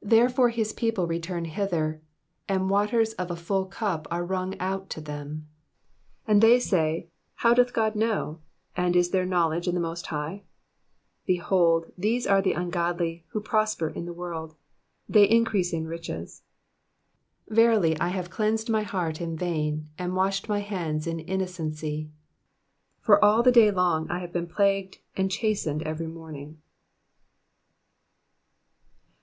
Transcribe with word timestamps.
10 0.00 0.08
Therefore 0.08 0.48
his 0.48 0.72
people 0.72 1.06
return 1.06 1.44
hither: 1.44 2.00
and 2.48 2.70
waters 2.70 3.12
of 3.12 3.30
a 3.30 3.36
full 3.36 3.66
cup 3.66 4.08
are 4.10 4.24
wrung 4.24 4.58
out 4.58 4.88
to 4.88 5.02
them. 5.02 5.48
11 6.24 6.24
And 6.28 6.42
they 6.42 6.58
say. 6.58 7.08
How 7.34 7.52
doth 7.52 7.74
God 7.74 7.94
know? 7.94 8.40
and 8.74 8.96
is 8.96 9.10
there 9.10 9.26
knowl 9.26 9.52
edge 9.52 9.68
in 9.68 9.74
the 9.74 9.80
most 9.82 10.06
High? 10.06 10.44
12 11.26 11.26
Behold, 11.26 11.92
these 11.98 12.26
are 12.26 12.40
the 12.40 12.54
ungodly, 12.54 13.26
who 13.32 13.40
prosper 13.42 13.90
in 13.90 14.06
the 14.06 14.14
world; 14.14 14.54
they 15.10 15.28
increase 15.28 15.74
in 15.74 15.86
riches. 15.86 16.42
13 17.50 17.54
Verily 17.56 18.00
I 18.00 18.08
have 18.08 18.30
cleansed 18.30 18.70
my 18.70 18.80
heart 18.82 19.16
/Vi 19.16 19.38
vain, 19.38 19.90
and 19.98 20.16
washed 20.16 20.48
my 20.48 20.60
hands 20.60 21.06
in 21.06 21.20
innocency. 21.20 22.04
14 23.00 23.04
For 23.04 23.22
all 23.22 23.42
the 23.42 23.52
day 23.52 23.70
long 23.70 24.08
have 24.08 24.22
I 24.22 24.26
been 24.28 24.46
plagued, 24.48 25.00
and 25.18 25.30
chastened 25.30 25.82
every 25.82 26.06
morning. 26.08 26.62